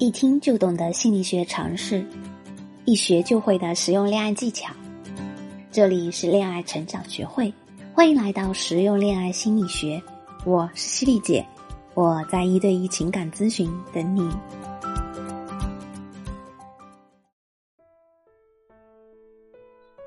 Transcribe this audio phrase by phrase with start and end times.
[0.00, 2.02] 一听就懂的心理学常识，
[2.86, 4.72] 一学就会的实用恋爱技巧。
[5.70, 7.52] 这里是恋爱成长学会，
[7.92, 10.02] 欢迎来到实用恋爱心理学。
[10.46, 11.46] 我是犀利姐，
[11.92, 14.26] 我在一对一情感咨询等你。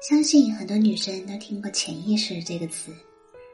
[0.01, 2.91] 相信很多女生都听过“潜意识”这个词，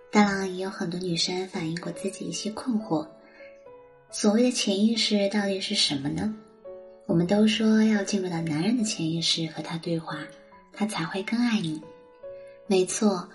[0.10, 3.06] 当然也有很多女生反映过自己一些困惑。
[4.12, 6.34] 所谓的潜意识到底是什么呢？
[7.06, 10.18] 我们都说要进入到男人的潜意识和他对话，
[10.74, 11.80] 他才会更爱你。
[12.66, 13.30] 没错，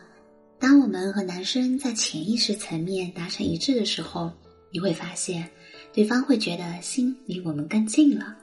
[0.58, 4.32] 当我们和男生在潜意识层面达成一致的时候，
[4.72, 5.48] 你会发现
[5.92, 8.36] 对方会觉得心离我们更近了。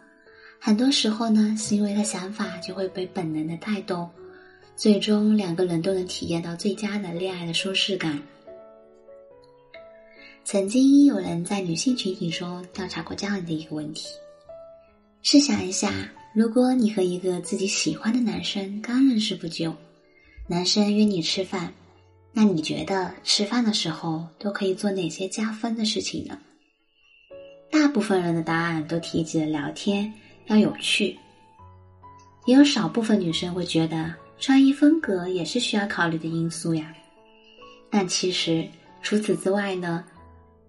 [0.58, 4.10] 很多时候呢，行为和想法就会被本能的带动，
[4.78, 8.18] 最终两个人都能体验到最佳的恋爱的舒适感。
[10.44, 14.08] 曾经有人在女性群体中调查过这样的一个问题：
[15.22, 15.94] 试想一下，
[16.34, 19.74] 如果你和一个自己喜欢的男生刚认识不久，
[20.48, 21.72] 男生约你吃饭，
[22.34, 26.38] 那你觉得吃饭的时候都可以做哪些加分的事情呢？
[27.72, 30.12] 大部分人的答案都提及了聊天
[30.48, 31.18] 要有趣，
[32.46, 36.94] 也有少部分女生会觉得穿衣风格也是需要考虑的因素呀。
[37.90, 38.68] 但其实
[39.02, 40.04] 除此之外呢？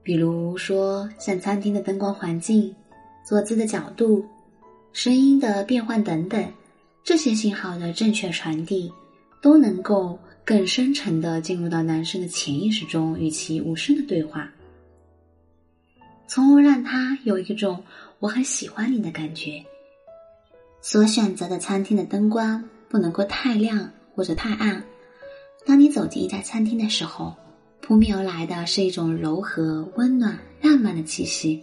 [0.04, 2.74] 比如说，像餐厅的灯光环境、
[3.24, 4.24] 坐姿的角度、
[4.92, 6.44] 声音的变换等等，
[7.04, 8.92] 这些信号的正确传递，
[9.40, 14.50] 都能够更深沉的进入到男生的潜意识中，与其无声的对话，
[16.26, 17.84] 从而让他有一种
[18.18, 19.64] 我很喜欢你的感觉。
[20.80, 24.82] 所选择的餐厅的灯光不能够太亮或者太暗。
[25.64, 27.32] 当你走进一家餐厅的时候。
[27.82, 31.60] 扑面而来的是一种柔和、温暖、浪漫的气息。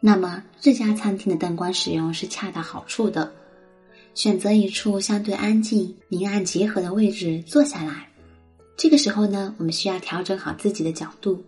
[0.00, 3.30] 那么，这家餐厅的灯光使用是恰到好处的。
[4.14, 8.08] 选择一处相对安静、明暗结合的位置坐下来。
[8.76, 11.44] 这个时候呢，我们需要调整好自己的角度。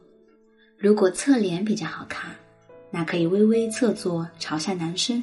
[0.76, 2.34] 如果侧脸比较好看，
[2.90, 5.22] 那可以微微侧坐朝向男生；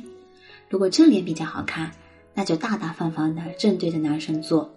[0.69, 1.91] 如果正脸比较好看，
[2.33, 4.73] 那就大大方方的正对着男生坐。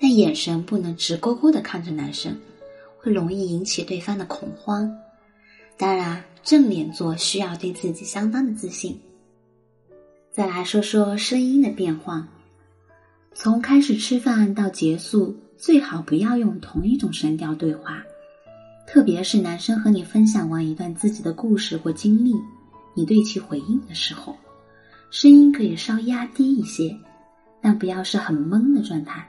[0.00, 2.36] 但眼神不能直勾勾的看着男生。
[3.06, 4.92] 会容易引起对方的恐慌。
[5.78, 9.00] 当然，正脸做需要对自己相当的自信。
[10.32, 12.26] 再来说说声音的变化，
[13.32, 18.02] 从开始吃饭到结束，最好不要用同一种声调对话。
[18.88, 22.34] 特别是男生和你分享完一段自己的故事或经历，
[22.92, 24.36] 你对其回应的时候，
[25.12, 26.98] 声音可以稍压低一些，
[27.60, 29.28] 但不要是很闷的状态。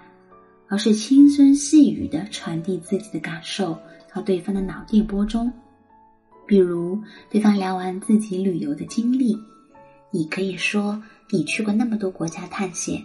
[0.70, 3.78] 而是轻声细语的传递自己的感受
[4.14, 5.52] 到对方的脑电波中，
[6.46, 9.38] 比如对方聊完自己旅游的经历，
[10.12, 13.02] 你可以说你去过那么多国家探险，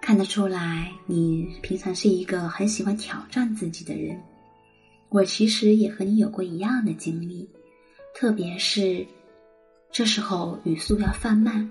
[0.00, 4.18] 看得出来你平常是一个很喜欢挑战自己的人。
[5.08, 7.48] 我其实也和你有过一样的经历，
[8.14, 9.06] 特别是
[9.92, 11.70] 这时候语速要放慢。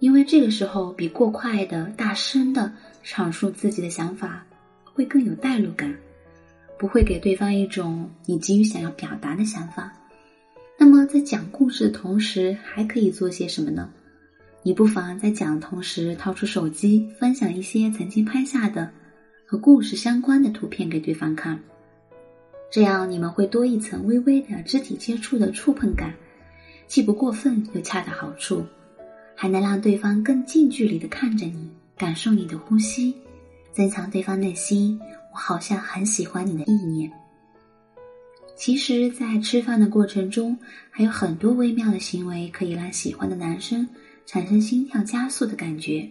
[0.00, 2.72] 因为这个时候比过快的大声的
[3.04, 4.46] 阐述自己的想法
[4.84, 5.94] 会更有代入感，
[6.78, 9.92] 不会给对方一种你急于想要表达的想法。
[10.78, 13.90] 那么在讲故事的同时，还可以做些什么呢？
[14.62, 18.90] 你不妨在讲的同时掏出手机，分享一些曾经拍下的
[19.46, 21.58] 和故事相关的图片给对方看，
[22.70, 26.14] 这样你们会多一层微微的肢体接触的触碰感，
[26.86, 28.64] 既不过分又恰到好处。
[29.40, 33.14] 还能让对方更近距离的看着你，感受你的呼吸，
[33.72, 34.98] 增强对方内心
[35.32, 37.08] “我好像很喜欢你”的意念。
[38.56, 40.58] 其实，在吃饭的过程中，
[40.90, 43.88] 还有很多微妙的行为可以让喜欢的男生
[44.26, 46.10] 产生心跳加速的感觉。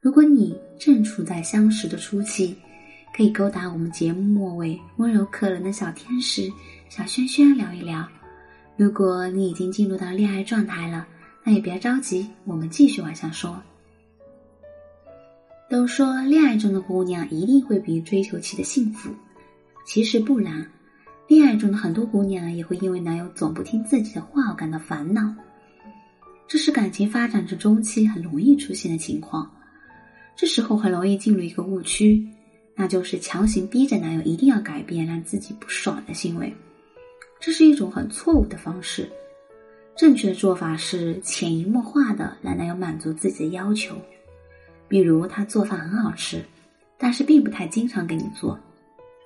[0.00, 2.54] 如果你正处在相识的初期，
[3.12, 6.48] 可以勾搭我们节目末尾温柔可人的小天使
[6.88, 8.06] 小轩轩聊一聊。
[8.76, 11.04] 如果你已经进入到恋爱状态了，
[11.48, 13.56] 那也别着急，我们继续往下说。
[15.70, 19.10] 都说恋爱中的姑娘一定会比追求期的幸福，
[19.86, 20.68] 其实不然。
[21.28, 25.32] 恋爱中的很多姑娘也会因为男友总不听自己的话而感到烦恼，
[26.48, 29.48] 这是感情发展至中期很容易出现的情况。
[30.34, 32.26] 这时候很容易进入一个误区，
[32.74, 36.52] 那就是强行逼着男友一定要改变让自己不爽的行为，
[37.38, 39.08] 这是一种很错误的方式。
[39.96, 43.96] 正确的做法是潜移默化的让男友满足自己的要求，
[44.88, 46.44] 比如他做饭很好吃，
[46.98, 48.58] 但是并不太经常给你做，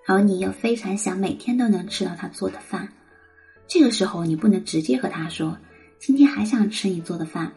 [0.06, 2.88] 而你又非常想每天都能吃到他做的饭。
[3.66, 5.58] 这个时候你不能直接和他说
[5.98, 7.52] ：“今天还想吃你做的饭，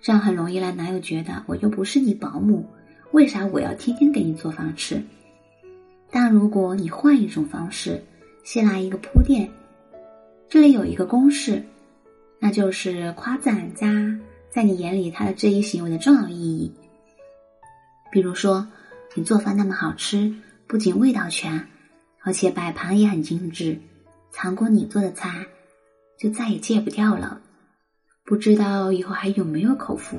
[0.00, 2.66] 这样很容易让男友觉得我又不是你保姆，
[3.12, 5.02] 为啥我要天天给你做饭吃？
[6.10, 8.02] 但如果你换一种方式，
[8.42, 9.50] 先来一个铺垫，
[10.48, 11.62] 这里有一个公式，
[12.48, 14.18] 那就是夸赞加
[14.48, 16.72] 在你眼里他的这一行为的重要意义。
[18.10, 18.66] 比如说，
[19.14, 20.34] 你做饭那么好吃，
[20.66, 21.68] 不仅味道全，
[22.22, 23.78] 而且摆盘也很精致。
[24.32, 25.44] 尝过你做的菜，
[26.18, 27.38] 就再也戒不掉了。
[28.24, 30.18] 不知道以后还有没有口福？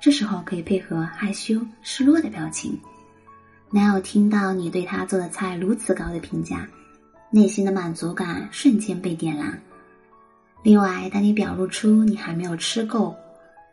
[0.00, 2.78] 这时候可以配合害羞、失落的表情。
[3.72, 6.68] 男友听到你对他做的菜如此高的评价，
[7.32, 9.60] 内心的满足感瞬间被点燃。
[10.62, 13.16] 另外，当你表露出你还没有吃够，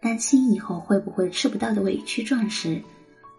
[0.02, 2.82] 担心以后会不会吃不到的委屈状时，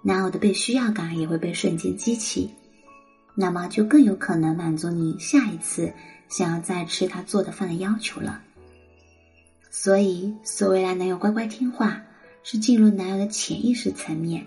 [0.02, 2.48] 男友的被需要感也会被瞬间激起。
[3.34, 5.92] 那么就更有可能满足你下一次
[6.28, 8.40] 想要再吃他做的饭的要求了。
[9.68, 12.02] 所以，所谓让男友乖乖听话，
[12.44, 14.46] 是进入男友的潜意识层面，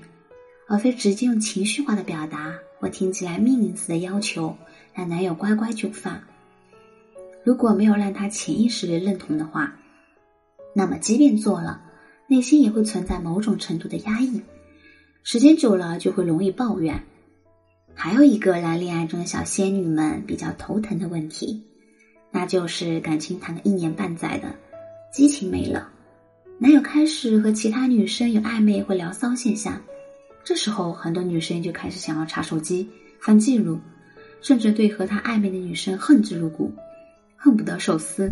[0.67, 4.55] 而非直接用情绪化的表达或听起来命令似的要求
[4.93, 6.23] 让男友乖乖就范。
[7.43, 9.75] 如果没有让他潜意识里认同的话，
[10.73, 11.81] 那么即便做了，
[12.27, 14.41] 内心也会存在某种程度的压抑，
[15.23, 17.03] 时间久了就会容易抱怨。
[17.93, 21.63] 还有一个让恋爱中的小仙女们比较头疼的问题，
[22.31, 24.55] 那就是感情谈个一年半载的
[25.11, 25.91] 激情没了，
[26.57, 29.79] 男友开始和其他女生有暧昧或聊骚现象，
[30.43, 33.79] 这时候很多女生就开始想要查手机、翻记录，
[34.41, 36.73] 甚至对和他暧昧的女生恨之入骨，
[37.43, 38.31] 恨不得手撕。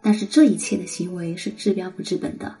[0.00, 2.56] 但是这一切的行为是治标不治本的，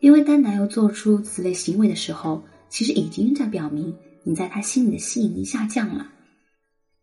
[0.00, 3.96] 因为当男友做出此类行为的时候，其实已经在表明。
[4.28, 6.08] 你在他心里的吸引力下降了，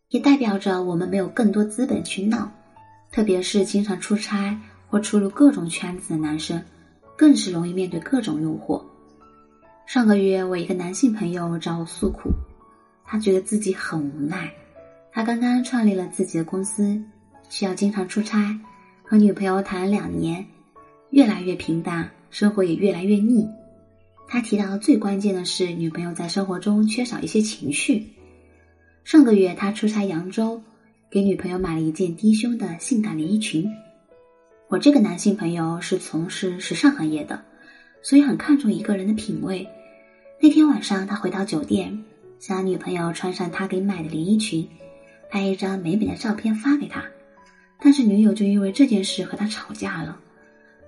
[0.10, 2.52] 也代表着我们没有更多资本去闹，
[3.14, 4.60] 特别是经常出差
[4.90, 6.62] 或出入各种圈子的男生，
[7.18, 8.84] 更是容易面对各种诱惑。
[9.88, 12.30] 上个月，我一个男性朋友找我诉苦，
[13.06, 14.52] 他觉得自己很无奈。
[15.10, 17.02] 他刚刚创立了自己的公司，
[17.54, 18.60] 需要经常出差，
[19.04, 20.44] 和女朋友谈了两年，
[21.12, 23.48] 越来越平淡，生活也越来越腻。
[24.28, 28.08] 他提到最关键的是，女朋友在生活中缺少一些情绪。
[29.04, 30.60] 上个月他出差扬州，
[31.12, 33.72] 给女朋友买了一件低胸的性感连衣裙。
[34.68, 37.40] 我这个男性朋友是从事时尚行业的，
[38.02, 39.68] 所以很看重一个人的品味。
[40.42, 42.04] 那天晚上，他回到酒店，
[42.40, 44.68] 想让女朋友穿上他给买的连衣裙，
[45.30, 47.06] 拍一张美美的照片发给他。
[47.84, 50.18] 但是女友就因为这件事和他吵架了，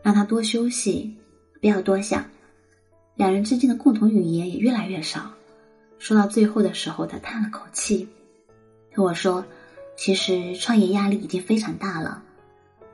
[0.02, 1.14] 让他多休息，
[1.60, 2.24] 不要多想。
[3.16, 5.30] 两人之间的共同语言也越来越少。
[6.00, 8.08] 说到最后的时候，他叹了口气，
[8.94, 9.46] 和我说
[9.98, 12.24] ：“其实创业压力已经非常大了，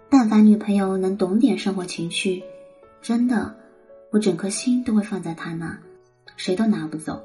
[0.10, 2.42] 但凡女朋友能懂点生活情趣，
[3.04, 3.56] 真的，
[4.10, 5.78] 我整颗心都会放在他那，
[6.38, 7.22] 谁都拿不走。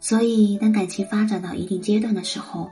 [0.00, 2.68] 所以，当感情发展到一定阶段的时候，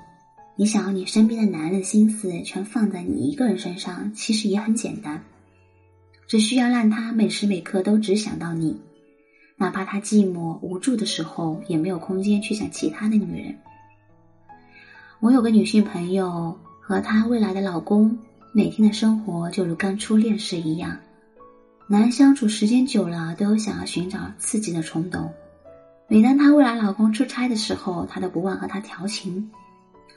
[0.61, 5.23] 你想要你身边的男人心思全放在你一个人身上，其实也很简单，
[6.27, 8.77] 只需要让他每时每刻都只想到你。”
[9.57, 13.57] 哪怕他寂寞无助的时候，也没有空间去想其他的女人。
[15.21, 18.19] 我有个女性朋友，和她未来的老公
[18.53, 20.99] 每天的生活就如刚初恋时一样。
[21.87, 25.33] 男人相处时间久了，都有想要寻找刺激的冲动。
[26.09, 29.49] 每当她未来老公出差的时候，她都不忘和他调情，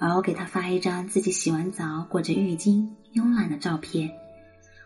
[0.01, 4.10] 而我给他发一张自己洗完澡裹着浴巾慵懒的照片，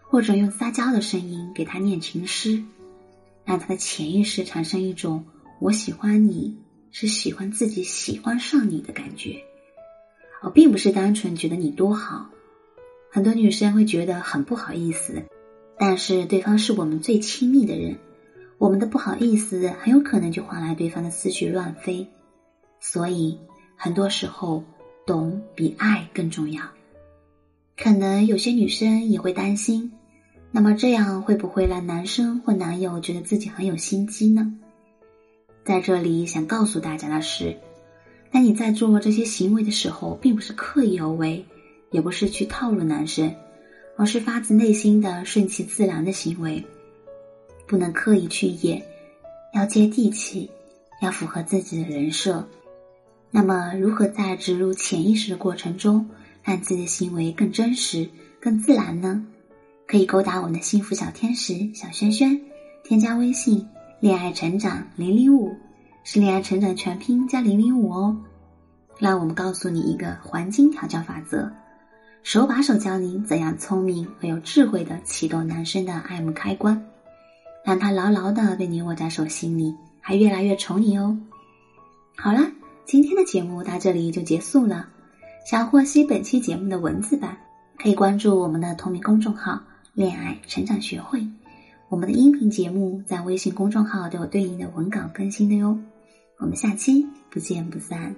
[0.01, 2.61] 或者用撒娇的声音给他念情诗。
[3.45, 5.23] 让他的潜意识产生一种
[5.61, 6.57] “我喜欢你
[6.91, 9.39] 是喜欢自己喜欢上你的感觉”，
[10.43, 12.29] 而并不是单纯觉得你多好。
[13.09, 15.23] 很多女生会觉得很不好意思，
[15.77, 17.97] 但是对方是我们最亲密的人，
[18.57, 22.05] 我们的不好意思很有可能就换来对方的思绪乱飞。
[22.81, 23.39] 所以
[23.77, 24.65] 很多时候，
[25.05, 26.63] 懂比爱更重要。
[27.77, 29.91] 可能有些女生也会担心。
[30.51, 34.53] 那么这样会不会让男生或男友觉得自己很有心机呢？
[35.65, 37.57] 在这里想告诉大家的是，
[38.31, 41.43] 当你在做这些行为的时候，并不是刻意而为，
[41.91, 43.35] 也不是去套路男生，
[43.97, 46.63] 而是发自内心的顺其自然的行为，
[47.67, 48.81] 不能刻意去演，
[49.53, 50.49] 要接地气，
[51.01, 52.47] 要符合自己的人设。
[53.35, 56.09] 那么，如何在植入潜意识的过程中，
[56.41, 59.25] 让自己的行为更真实、更自然呢？
[59.85, 62.39] 可以勾搭我们的幸福小天使小轩轩，
[62.85, 63.67] 添加微信
[63.99, 65.53] “恋爱成长零零五”，
[66.05, 68.15] 是恋爱成长全拼加零零五哦。
[68.99, 71.51] 让我们告诉你一个黄金调教法则：
[72.23, 76.81] 手把手教你怎样聪明而有智慧的启动男生的爱慕开关，
[77.65, 81.17] 让他牢牢的被你握在手心里，还越来越宠你哦。
[82.15, 82.39] 好了，
[82.85, 84.87] 今天的节目到这里就结束了。
[85.43, 87.37] 想获悉本期节目的文字版，
[87.77, 89.59] 可以关注我们的同名公众号
[89.93, 91.27] “恋爱成长学会”。
[91.89, 95.77] 我们的音频节目在微信公众号都有对应的文稿更新的哟。
[96.39, 98.15] 我们下期不见不散。